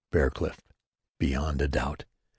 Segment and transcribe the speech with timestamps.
[0.11, 0.59] Bear Cliff
[1.19, 2.05] beyond a doubt!